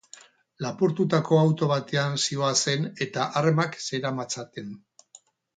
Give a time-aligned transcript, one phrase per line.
[0.65, 4.77] Lapurtutako auto batean zihoazen eta armak zeramatzaten.